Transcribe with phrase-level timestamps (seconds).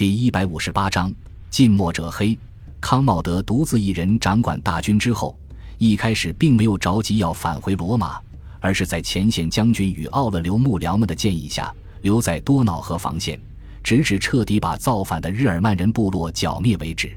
[0.00, 1.12] 第一百五十八章
[1.50, 2.34] 近墨者黑。
[2.80, 5.38] 康茂德独自一人掌管大军之后，
[5.76, 8.18] 一开始并没有着急要返回罗马，
[8.60, 13.38] 而是在前线将军与奥勒留幕僚们的建议下，留在多瑙河防线，
[13.82, 17.14] 直至彻底把造反的日耳曼人部落剿灭为止。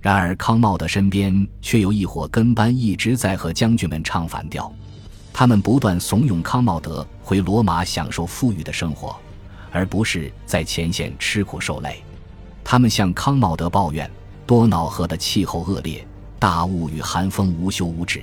[0.00, 4.72] 然而，康茂德身边却有一伙跟班一直在和将军们唱反调，
[5.32, 9.16] 他们不断怂恿康茂德回罗马享受富裕的生活，
[9.72, 12.00] 而不是在前线吃苦受累。
[12.64, 14.10] 他们向康茂德抱怨
[14.46, 16.06] 多瑙河的气候恶劣，
[16.38, 18.22] 大雾与寒风无休无止。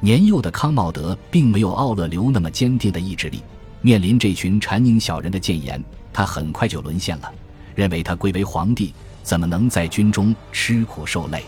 [0.00, 3.42] 年幼的康茂德并没有奥勒留那么坚定的意志力，
[3.80, 7.32] 面临这群谗佞小人的谏言，他很快就沦陷了，
[7.74, 8.94] 认为他贵为皇帝。
[9.24, 11.44] 怎么能在军中吃苦受累？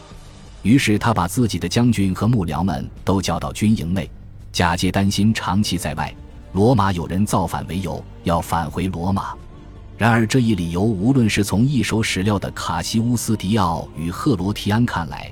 [0.62, 4.11] 于是他把自己的将军和幕僚们都叫到军营内，
[4.52, 6.14] 假借担心长期在外，
[6.52, 9.33] 罗马有人造反为由，要返回罗马。
[10.01, 15.31] 然而这一理由，无论是从一手史料的卡西乌斯·迪奥与赫罗提安看来，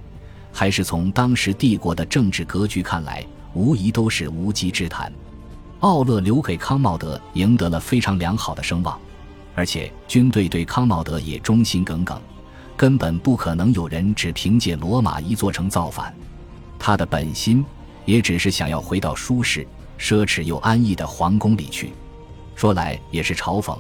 [0.53, 5.11] 还是从当时帝国的政治格局看来，无疑都是无稽之谈。
[5.81, 9.01] 奥勒留给康茂德赢得了非常良好的声望，
[9.55, 12.21] 而且军队对康茂德也忠心耿耿。
[12.77, 16.15] 根本不可能有人只凭借罗马一座城造反，
[16.79, 17.65] 他的本心
[18.05, 19.67] 也只是想要回到舒适、
[19.99, 21.95] 奢侈又安逸的皇宫里去。
[22.55, 23.75] 说来也是嘲讽，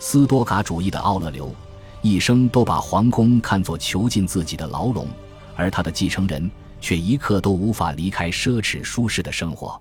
[0.00, 1.54] 斯多噶主义的奥勒留
[2.00, 5.06] 一生都把皇宫看作囚禁自己的牢笼，
[5.54, 9.80] 而他的继承人却一刻都无法离开奢侈舒适的生活。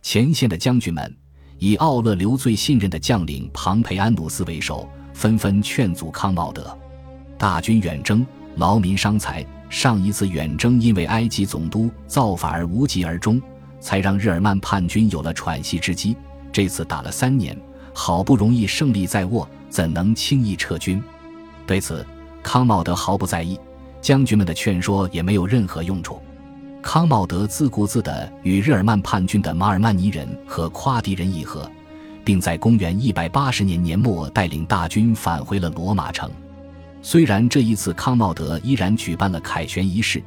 [0.00, 1.14] 前线的将军们
[1.58, 6.74] 以奥勒留最信任的将领庞培安努斯为首，纷纷劝阻康茂德。
[7.36, 9.46] 大军远征，劳民伤财。
[9.68, 13.40] 上一次远征因为埃及总督造反而无疾而终，
[13.78, 16.16] 才让日耳曼叛军有了喘息之机。
[16.50, 17.56] 这次打了三年，
[17.92, 21.02] 好不容易胜利在握，怎能轻易撤军？
[21.66, 22.06] 对此，
[22.42, 23.58] 康茂德毫不在意，
[24.00, 26.20] 将军们的劝说也没有任何用处。
[26.82, 31.70] 康茂德自顾自地与日耳曼叛军的马尔曼尼人和夸迪人议和，
[32.24, 36.30] 并在公元一百八十年年末带领大军返回了罗马城。
[37.02, 40.22] 虽然这一次康茂德依然举办了凯旋仪式，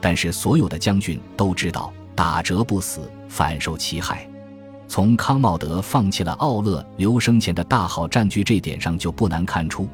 [0.00, 4.28] 但是所有的将军都知道打折不死，反受其害。
[4.86, 9.88] 从康茂德放弃了奥勒留生前的大好战局这点上，就不难看出，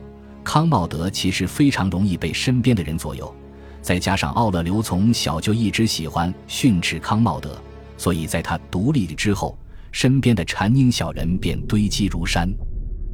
[0.44, 3.34] 康茂德其实非常容易被身边的人左右。
[3.80, 7.56] 再加上奥勒留从小就一直喜欢训斥康茂德，
[7.96, 9.56] 所以在他独立之后，
[9.90, 12.48] 身边的谗佞小人便堆积如山。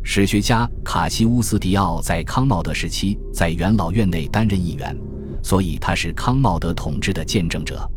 [0.03, 4.97] 史学家卡西乌斯·迪奥在康茂德时期在元老院内担任议员，
[5.43, 7.89] 所以他是康茂德统治的见证者。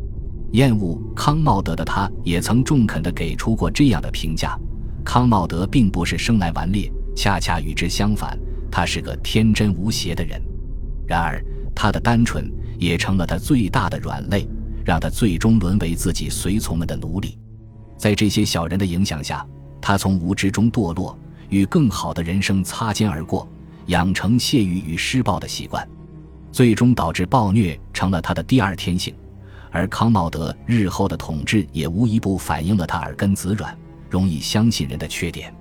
[0.51, 4.57] 厌恶康茂德的他，也曾中肯地给出过这样的评价：
[5.03, 8.37] 康茂德并不是生来顽劣，恰恰与之相反，
[8.71, 10.41] 他是个天真无邪的人。
[11.07, 11.43] 然而，
[11.75, 14.47] 他的单纯也成了他最大的软肋，
[14.83, 17.37] 让他最终沦为自己随从们的奴隶。
[17.97, 19.45] 在这些小人的影响下，
[19.81, 21.17] 他从无知中堕落。
[21.49, 23.49] 与更好的人生擦肩而过，
[23.87, 25.83] 养成泄欲与施暴的习惯，
[26.51, 29.15] 最终导致暴虐成了他的第二天性。
[29.71, 33.77] 而康茂德日后的统治也无一不反映了他耳根子软、
[34.09, 35.53] 容易相信人的缺点。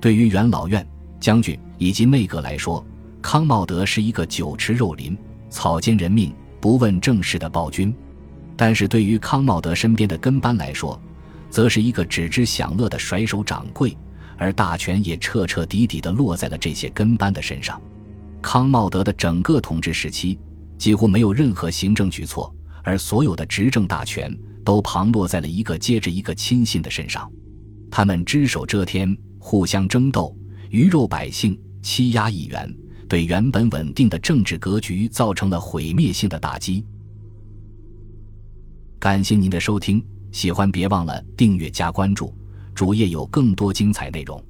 [0.00, 0.86] 对于元老院
[1.20, 2.84] 将军以及内阁来说，
[3.22, 5.16] 康茂德是一个酒池肉林、
[5.48, 7.92] 草菅人命、不问政事的暴君；
[8.56, 11.00] 但是对于康茂德身边的跟班来说，
[11.48, 13.96] 则是一个只知享乐的甩手掌柜。
[14.36, 17.80] 而大权也彻彻底底地落在了这些跟班的身上。
[18.42, 20.36] 康茂德的整个统治时期
[20.76, 22.52] 几乎没有任何行政举措，
[22.84, 27.28] 而所有的执政大权都旁落在了一个接着一个亲信的身上。
[27.90, 30.36] 他们只手遮天，互相争斗，
[30.70, 32.72] 鱼肉百姓，欺压议员，
[33.08, 36.84] 对原本稳定的政治格局造成了毁灭性的打击。
[38.98, 42.32] 感谢您的收听，喜欢别忘了订阅加关注。
[42.74, 44.44] 主页有更多精彩内容。